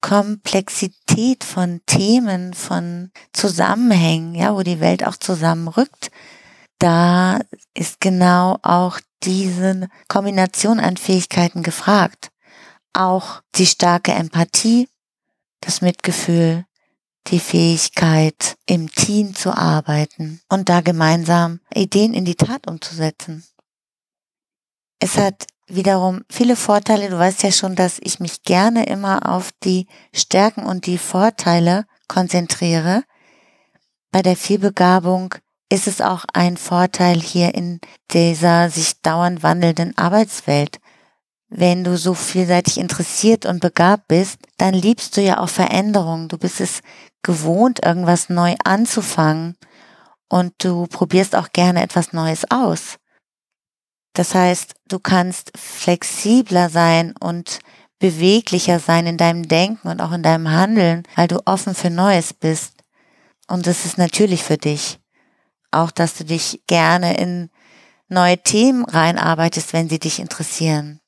Komplexität 0.00 1.44
von 1.44 1.82
Themen, 1.86 2.54
von 2.54 3.12
Zusammenhängen, 3.32 4.34
ja, 4.34 4.56
wo 4.56 4.62
die 4.62 4.80
Welt 4.80 5.06
auch 5.06 5.16
zusammenrückt. 5.16 6.10
Da 6.80 7.38
ist 7.74 8.00
genau 8.00 8.56
auch 8.62 8.98
diese 9.22 9.88
Kombination 10.08 10.80
an 10.80 10.96
Fähigkeiten 10.96 11.62
gefragt. 11.62 12.30
Auch 12.92 13.42
die 13.54 13.66
starke 13.66 14.12
Empathie, 14.12 14.88
das 15.60 15.80
Mitgefühl, 15.80 16.64
die 17.28 17.40
Fähigkeit, 17.40 18.56
im 18.66 18.90
Team 18.90 19.34
zu 19.34 19.56
arbeiten 19.56 20.40
und 20.48 20.68
da 20.68 20.80
gemeinsam 20.80 21.60
Ideen 21.74 22.14
in 22.14 22.24
die 22.24 22.34
Tat 22.34 22.66
umzusetzen. 22.66 23.44
Es 24.98 25.16
hat 25.16 25.46
wiederum 25.66 26.24
viele 26.30 26.56
Vorteile. 26.56 27.08
Du 27.08 27.18
weißt 27.18 27.42
ja 27.42 27.52
schon, 27.52 27.76
dass 27.76 27.98
ich 28.00 28.20
mich 28.20 28.42
gerne 28.42 28.86
immer 28.86 29.28
auf 29.28 29.50
die 29.64 29.86
Stärken 30.12 30.64
und 30.64 30.86
die 30.86 30.98
Vorteile 30.98 31.86
konzentriere. 32.08 33.04
Bei 34.10 34.22
der 34.22 34.36
Vielbegabung 34.36 35.34
ist 35.70 35.86
es 35.86 36.00
auch 36.00 36.24
ein 36.34 36.56
Vorteil 36.56 37.20
hier 37.20 37.54
in 37.54 37.80
dieser 38.10 38.68
sich 38.70 39.00
dauernd 39.00 39.42
wandelnden 39.42 39.96
Arbeitswelt. 39.96 40.80
Wenn 41.48 41.84
du 41.84 41.96
so 41.96 42.14
vielseitig 42.14 42.78
interessiert 42.78 43.46
und 43.46 43.60
begabt 43.60 44.08
bist, 44.08 44.38
dann 44.58 44.74
liebst 44.74 45.16
du 45.16 45.20
ja 45.20 45.38
auch 45.38 45.48
Veränderungen. 45.48 46.28
Du 46.28 46.38
bist 46.38 46.60
es 46.60 46.80
gewohnt, 47.22 47.84
irgendwas 47.84 48.28
neu 48.28 48.54
anzufangen 48.64 49.56
und 50.28 50.52
du 50.58 50.86
probierst 50.86 51.34
auch 51.34 51.52
gerne 51.52 51.82
etwas 51.82 52.12
Neues 52.12 52.50
aus. 52.50 52.96
Das 54.12 54.34
heißt, 54.34 54.74
du 54.88 54.98
kannst 54.98 55.52
flexibler 55.56 56.68
sein 56.68 57.14
und 57.18 57.60
beweglicher 57.98 58.78
sein 58.78 59.06
in 59.06 59.16
deinem 59.16 59.46
Denken 59.46 59.88
und 59.88 60.00
auch 60.00 60.12
in 60.12 60.22
deinem 60.22 60.50
Handeln, 60.50 61.04
weil 61.16 61.28
du 61.28 61.40
offen 61.44 61.74
für 61.74 61.90
Neues 61.90 62.32
bist. 62.32 62.74
Und 63.46 63.66
das 63.66 63.84
ist 63.84 63.98
natürlich 63.98 64.42
für 64.42 64.56
dich. 64.56 64.99
Auch, 65.70 65.90
dass 65.90 66.14
du 66.14 66.24
dich 66.24 66.62
gerne 66.66 67.16
in 67.16 67.50
neue 68.08 68.38
Themen 68.38 68.84
reinarbeitest, 68.84 69.72
wenn 69.72 69.88
sie 69.88 69.98
dich 69.98 70.18
interessieren. 70.18 71.00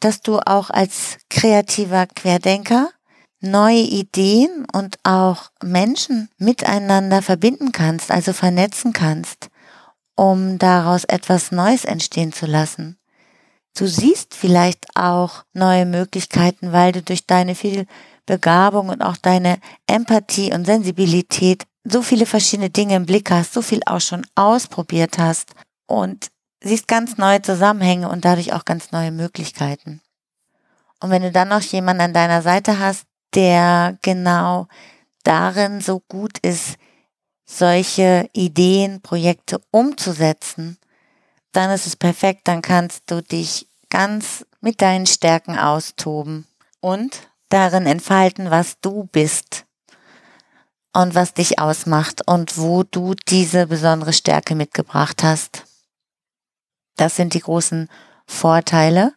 Dass 0.00 0.20
du 0.20 0.38
auch 0.40 0.70
als 0.70 1.18
kreativer 1.30 2.06
Querdenker 2.06 2.90
neue 3.40 3.82
Ideen 3.82 4.66
und 4.72 4.98
auch 5.04 5.50
Menschen 5.62 6.28
miteinander 6.38 7.22
verbinden 7.22 7.72
kannst, 7.72 8.10
also 8.10 8.32
vernetzen 8.32 8.92
kannst 8.92 9.48
um 10.14 10.58
daraus 10.58 11.04
etwas 11.04 11.52
Neues 11.52 11.84
entstehen 11.84 12.32
zu 12.32 12.46
lassen. 12.46 12.98
Du 13.76 13.86
siehst 13.86 14.34
vielleicht 14.34 14.86
auch 14.94 15.44
neue 15.52 15.86
Möglichkeiten, 15.86 16.72
weil 16.72 16.92
du 16.92 17.02
durch 17.02 17.26
deine 17.26 17.54
viel 17.54 17.86
Begabung 18.26 18.90
und 18.90 19.02
auch 19.02 19.16
deine 19.16 19.58
Empathie 19.86 20.52
und 20.52 20.66
Sensibilität 20.66 21.64
so 21.84 22.02
viele 22.02 22.26
verschiedene 22.26 22.70
Dinge 22.70 22.96
im 22.96 23.06
Blick 23.06 23.30
hast, 23.30 23.52
so 23.52 23.62
viel 23.62 23.80
auch 23.86 24.00
schon 24.00 24.26
ausprobiert 24.34 25.18
hast 25.18 25.52
und 25.86 26.28
siehst 26.62 26.86
ganz 26.88 27.18
neue 27.18 27.42
Zusammenhänge 27.42 28.08
und 28.08 28.24
dadurch 28.24 28.52
auch 28.52 28.64
ganz 28.64 28.92
neue 28.92 29.10
Möglichkeiten. 29.10 30.00
Und 31.00 31.10
wenn 31.10 31.22
du 31.22 31.32
dann 31.32 31.48
noch 31.48 31.62
jemanden 31.62 32.02
an 32.02 32.14
deiner 32.14 32.42
Seite 32.42 32.78
hast, 32.78 33.04
der 33.34 33.98
genau 34.02 34.68
darin 35.24 35.80
so 35.80 36.00
gut 36.00 36.38
ist, 36.38 36.76
solche 37.44 38.28
Ideen, 38.32 39.00
Projekte 39.02 39.60
umzusetzen, 39.70 40.78
dann 41.50 41.70
ist 41.70 41.86
es 41.86 41.96
perfekt, 41.96 42.42
dann 42.44 42.62
kannst 42.62 43.10
du 43.10 43.22
dich 43.22 43.68
ganz 43.90 44.46
mit 44.60 44.80
deinen 44.80 45.06
Stärken 45.06 45.58
austoben 45.58 46.46
und 46.80 47.28
darin 47.48 47.86
entfalten, 47.86 48.50
was 48.50 48.80
du 48.80 49.08
bist 49.12 49.66
und 50.92 51.14
was 51.14 51.34
dich 51.34 51.58
ausmacht 51.58 52.26
und 52.26 52.58
wo 52.58 52.82
du 52.82 53.14
diese 53.28 53.66
besondere 53.66 54.12
Stärke 54.12 54.54
mitgebracht 54.54 55.22
hast. 55.22 55.64
Das 56.96 57.16
sind 57.16 57.34
die 57.34 57.40
großen 57.40 57.88
Vorteile, 58.26 59.14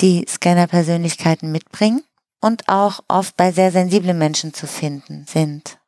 die 0.00 0.26
Scanner-Persönlichkeiten 0.28 1.50
mitbringen 1.50 2.02
und 2.40 2.68
auch 2.68 3.00
oft 3.08 3.36
bei 3.36 3.52
sehr 3.52 3.72
sensiblen 3.72 4.18
Menschen 4.18 4.52
zu 4.52 4.66
finden 4.66 5.26
sind 5.28 5.78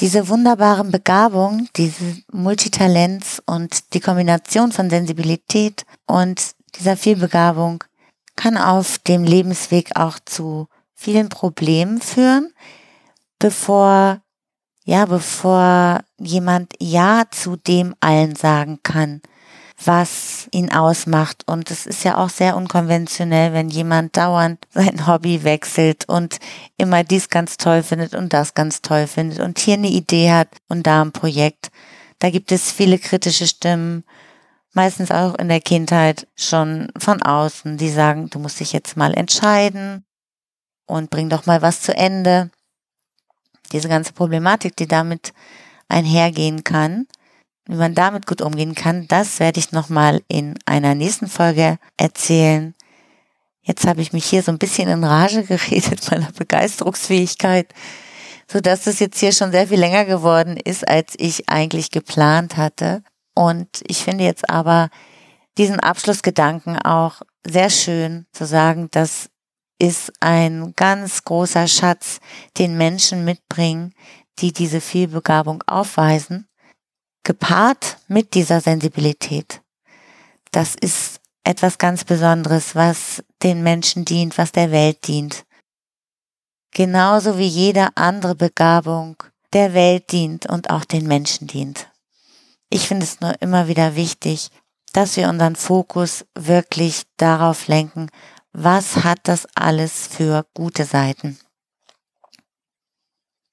diese 0.00 0.28
wunderbaren 0.28 0.90
Begabungen, 0.90 1.68
diese 1.76 2.16
Multitalents 2.32 3.42
und 3.44 3.92
die 3.92 4.00
Kombination 4.00 4.72
von 4.72 4.88
Sensibilität 4.88 5.84
und 6.06 6.52
dieser 6.76 6.96
Vielbegabung 6.96 7.84
kann 8.34 8.56
auf 8.56 8.98
dem 8.98 9.24
Lebensweg 9.24 9.96
auch 9.96 10.18
zu 10.24 10.68
vielen 10.94 11.28
Problemen 11.28 12.00
führen, 12.00 12.52
bevor, 13.40 14.22
ja, 14.84 15.04
bevor 15.06 16.00
jemand 16.18 16.74
Ja 16.78 17.24
zu 17.28 17.56
dem 17.56 17.96
allen 17.98 18.36
sagen 18.36 18.78
kann, 18.84 19.20
was 19.84 20.46
ihn 20.52 20.70
ausmacht. 20.70 21.42
Und 21.46 21.72
es 21.72 21.86
ist 21.86 22.04
ja 22.04 22.18
auch 22.18 22.28
sehr 22.28 22.56
unkonventionell, 22.56 23.52
wenn 23.52 23.68
jemand 23.68 24.16
dauernd 24.16 24.64
sein 24.70 25.08
Hobby 25.08 25.42
wechselt 25.42 26.08
und 26.08 26.38
immer 26.76 27.02
dies 27.02 27.28
ganz 27.28 27.56
toll 27.56 27.82
findet 27.82 28.14
und 28.14 28.32
das 28.32 28.54
ganz 28.54 28.82
toll 28.82 29.08
findet 29.08 29.40
und 29.40 29.58
hier 29.58 29.74
eine 29.74 29.88
Idee 29.88 30.30
hat 30.30 30.48
und 30.68 30.86
da 30.86 31.02
ein 31.02 31.12
Projekt. 31.12 31.70
Da 32.20 32.30
gibt 32.30 32.52
es 32.52 32.70
viele 32.70 32.98
kritische 32.98 33.46
Stimmen, 33.46 34.04
meistens 34.72 35.10
auch 35.10 35.34
in 35.36 35.48
der 35.48 35.60
Kindheit 35.60 36.28
schon 36.36 36.92
von 36.98 37.22
außen, 37.22 37.78
die 37.78 37.90
sagen, 37.90 38.28
du 38.28 38.38
musst 38.38 38.60
dich 38.60 38.72
jetzt 38.72 38.96
mal 38.96 39.14
entscheiden 39.14 40.04
und 40.86 41.08
bring 41.08 41.30
doch 41.30 41.46
mal 41.46 41.62
was 41.62 41.80
zu 41.80 41.96
Ende. 41.96 42.50
Diese 43.72 43.88
ganze 43.88 44.12
Problematik, 44.12 44.76
die 44.76 44.86
damit 44.86 45.32
einhergehen 45.88 46.64
kann, 46.64 47.06
wie 47.66 47.76
man 47.76 47.94
damit 47.94 48.26
gut 48.26 48.40
umgehen 48.40 48.74
kann, 48.74 49.06
das 49.08 49.38
werde 49.40 49.60
ich 49.60 49.72
nochmal 49.72 50.22
in 50.28 50.58
einer 50.66 50.94
nächsten 50.94 51.28
Folge 51.28 51.78
erzählen. 51.96 52.74
Jetzt 53.62 53.86
habe 53.86 54.00
ich 54.00 54.12
mich 54.12 54.24
hier 54.24 54.42
so 54.42 54.50
ein 54.50 54.58
bisschen 54.58 54.88
in 54.88 55.04
Rage 55.04 55.42
geredet 55.48 56.10
meiner 56.10 56.32
Begeisterungsfähigkeit, 56.32 57.72
so 58.50 58.60
dass 58.60 58.86
es 58.86 58.98
jetzt 58.98 59.20
hier 59.20 59.32
schon 59.32 59.52
sehr 59.52 59.68
viel 59.68 59.78
länger 59.78 60.04
geworden 60.04 60.56
ist, 60.56 60.88
als 60.88 61.14
ich 61.16 61.48
eigentlich 61.48 61.90
geplant 61.90 62.56
hatte. 62.56 63.02
Und 63.34 63.68
ich 63.86 63.98
finde 64.02 64.24
jetzt 64.24 64.50
aber 64.50 64.90
diesen 65.58 65.78
Abschlussgedanken 65.78 66.78
auch 66.78 67.22
sehr 67.46 67.70
schön 67.70 68.26
zu 68.32 68.46
sagen, 68.46 68.88
das 68.90 69.30
ist 69.80 70.12
ein 70.20 70.74
ganz 70.76 71.24
großer 71.24 71.66
Schatz, 71.66 72.20
den 72.58 72.76
Menschen 72.76 73.24
mitbringen, 73.24 73.94
die 74.38 74.52
diese 74.52 74.80
Vielbegabung 74.80 75.62
aufweisen 75.66 76.46
gepaart 77.24 77.98
mit 78.08 78.34
dieser 78.34 78.60
Sensibilität. 78.60 79.62
Das 80.52 80.74
ist 80.74 81.20
etwas 81.44 81.78
ganz 81.78 82.04
Besonderes, 82.04 82.74
was 82.74 83.22
den 83.42 83.62
Menschen 83.62 84.04
dient, 84.04 84.38
was 84.38 84.52
der 84.52 84.70
Welt 84.70 85.06
dient. 85.06 85.44
Genauso 86.72 87.38
wie 87.38 87.46
jede 87.46 87.88
andere 87.96 88.34
Begabung 88.34 89.16
der 89.52 89.74
Welt 89.74 90.12
dient 90.12 90.46
und 90.46 90.70
auch 90.70 90.84
den 90.84 91.06
Menschen 91.06 91.46
dient. 91.46 91.88
Ich 92.68 92.86
finde 92.86 93.04
es 93.04 93.20
nur 93.20 93.40
immer 93.42 93.68
wieder 93.68 93.96
wichtig, 93.96 94.50
dass 94.92 95.16
wir 95.16 95.28
unseren 95.28 95.56
Fokus 95.56 96.24
wirklich 96.34 97.02
darauf 97.16 97.66
lenken, 97.68 98.10
was 98.52 99.04
hat 99.04 99.20
das 99.24 99.46
alles 99.54 100.06
für 100.08 100.46
gute 100.54 100.84
Seiten. 100.84 101.38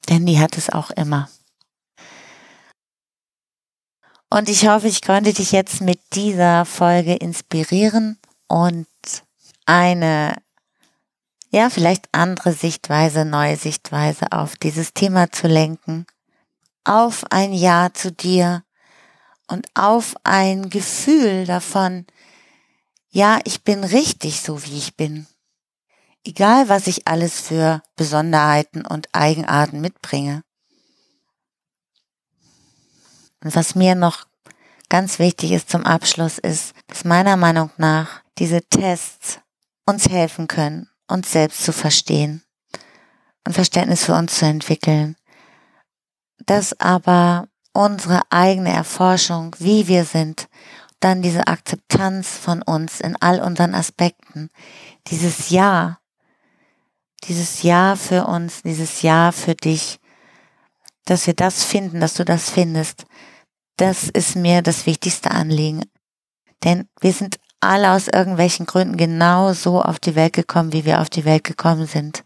Denn 0.09 0.25
die 0.25 0.39
hat 0.39 0.57
es 0.57 0.69
auch 0.69 0.91
immer. 0.91 1.29
Und 4.29 4.49
ich 4.49 4.67
hoffe, 4.67 4.87
ich 4.87 5.01
konnte 5.01 5.33
dich 5.33 5.51
jetzt 5.51 5.81
mit 5.81 5.99
dieser 6.13 6.65
Folge 6.65 7.15
inspirieren 7.15 8.19
und 8.47 8.87
eine, 9.65 10.35
ja, 11.49 11.69
vielleicht 11.69 12.09
andere 12.11 12.51
Sichtweise, 12.51 13.23
neue 13.23 13.55
Sichtweise 13.55 14.31
auf 14.31 14.57
dieses 14.57 14.93
Thema 14.93 15.31
zu 15.31 15.47
lenken, 15.47 16.05
auf 16.83 17.23
ein 17.29 17.53
Ja 17.53 17.93
zu 17.93 18.11
dir 18.11 18.63
und 19.47 19.65
auf 19.75 20.15
ein 20.23 20.69
Gefühl 20.69 21.45
davon, 21.45 22.05
ja, 23.09 23.39
ich 23.45 23.63
bin 23.63 23.83
richtig 23.83 24.41
so, 24.41 24.63
wie 24.65 24.77
ich 24.77 24.95
bin. 24.95 25.27
Egal, 26.25 26.67
was 26.69 26.87
ich 26.87 27.07
alles 27.07 27.39
für 27.39 27.81
Besonderheiten 27.95 28.85
und 28.85 29.07
Eigenarten 29.13 29.79
mitbringe. 29.79 30.43
Und 33.43 33.55
was 33.55 33.75
mir 33.75 33.95
noch 33.95 34.25
ganz 34.89 35.19
wichtig 35.19 35.51
ist 35.51 35.69
zum 35.69 35.85
Abschluss 35.85 36.37
ist, 36.37 36.73
dass 36.87 37.05
meiner 37.05 37.37
Meinung 37.37 37.71
nach 37.77 38.21
diese 38.37 38.61
Tests 38.61 39.39
uns 39.85 40.09
helfen 40.09 40.47
können, 40.47 40.89
uns 41.07 41.31
selbst 41.31 41.63
zu 41.63 41.71
verstehen 41.71 42.43
und 43.45 43.53
Verständnis 43.53 44.03
für 44.03 44.13
uns 44.13 44.37
zu 44.37 44.45
entwickeln. 44.45 45.15
Dass 46.45 46.79
aber 46.79 47.47
unsere 47.73 48.21
eigene 48.29 48.73
Erforschung, 48.73 49.55
wie 49.59 49.87
wir 49.87 50.03
sind, 50.03 50.49
dann 51.07 51.21
diese 51.21 51.47
Akzeptanz 51.47 52.37
von 52.37 52.61
uns 52.61 52.99
in 52.99 53.15
all 53.15 53.39
unseren 53.39 53.73
Aspekten, 53.73 54.49
dieses 55.07 55.49
Ja, 55.49 55.99
dieses 57.23 57.63
Ja 57.63 57.95
für 57.95 58.25
uns, 58.25 58.61
dieses 58.63 59.01
Ja 59.01 59.31
für 59.31 59.55
dich, 59.55 59.99
dass 61.05 61.25
wir 61.25 61.33
das 61.33 61.63
finden, 61.63 62.01
dass 62.01 62.15
du 62.15 62.25
das 62.25 62.49
findest, 62.49 63.05
das 63.77 64.09
ist 64.09 64.35
mir 64.35 64.61
das 64.61 64.85
wichtigste 64.85 65.31
Anliegen. 65.31 65.81
Denn 66.63 66.89
wir 66.99 67.13
sind 67.13 67.39
alle 67.61 67.93
aus 67.93 68.07
irgendwelchen 68.07 68.65
Gründen 68.65 68.97
genau 68.97 69.53
so 69.53 69.81
auf 69.81 69.99
die 69.99 70.15
Welt 70.15 70.33
gekommen, 70.33 70.73
wie 70.73 70.83
wir 70.83 70.99
auf 70.99 71.09
die 71.09 71.25
Welt 71.25 71.45
gekommen 71.45 71.87
sind. 71.87 72.25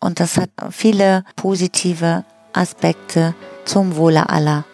Und 0.00 0.18
das 0.18 0.38
hat 0.38 0.50
viele 0.70 1.24
positive 1.36 2.24
Aspekte 2.54 3.34
zum 3.64 3.96
Wohle 3.96 4.28
aller. 4.30 4.64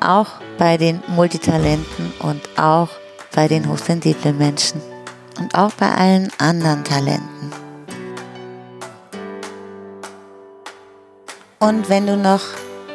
Auch 0.00 0.28
bei 0.58 0.76
den 0.76 1.02
Multitalenten 1.08 2.12
und 2.20 2.40
auch 2.58 2.88
bei 3.34 3.48
den 3.48 3.68
hochsensiblen 3.68 4.36
Menschen 4.38 4.80
und 5.38 5.54
auch 5.54 5.72
bei 5.72 5.90
allen 5.90 6.30
anderen 6.38 6.84
Talenten. 6.84 7.52
Und 11.58 11.88
wenn 11.90 12.06
du 12.06 12.16
noch 12.16 12.40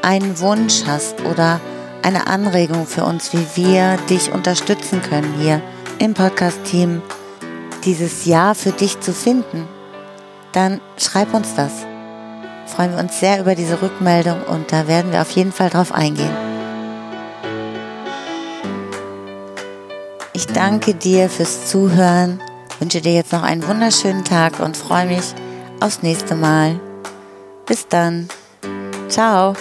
einen 0.01 0.39
Wunsch 0.39 0.83
hast 0.87 1.21
oder 1.21 1.61
eine 2.01 2.27
Anregung 2.27 2.85
für 2.85 3.03
uns, 3.03 3.33
wie 3.33 3.45
wir 3.55 3.97
dich 4.09 4.31
unterstützen 4.31 5.01
können 5.01 5.33
hier 5.39 5.61
im 5.99 6.13
Podcast-Team, 6.13 7.01
dieses 7.83 8.25
Jahr 8.25 8.55
für 8.55 8.71
dich 8.71 8.99
zu 8.99 9.13
finden, 9.13 9.67
dann 10.51 10.81
schreib 10.97 11.33
uns 11.33 11.55
das. 11.55 11.71
Freuen 12.65 12.91
wir 12.91 12.99
uns 12.99 13.19
sehr 13.19 13.39
über 13.39 13.55
diese 13.55 13.81
Rückmeldung 13.81 14.41
und 14.43 14.71
da 14.71 14.87
werden 14.87 15.11
wir 15.11 15.21
auf 15.21 15.31
jeden 15.31 15.51
Fall 15.51 15.69
drauf 15.69 15.91
eingehen. 15.91 16.54
Ich 20.47 20.53
danke 20.53 20.93
dir 20.93 21.27
fürs 21.27 21.65
Zuhören, 21.65 22.39
wünsche 22.79 23.01
dir 23.01 23.13
jetzt 23.13 23.31
noch 23.31 23.41
einen 23.41 23.67
wunderschönen 23.67 24.23
Tag 24.23 24.59
und 24.59 24.77
freue 24.77 25.07
mich 25.07 25.33
aufs 25.79 26.03
nächste 26.03 26.35
Mal. 26.35 26.79
Bis 27.65 27.87
dann. 27.87 28.27
Ciao. 29.09 29.55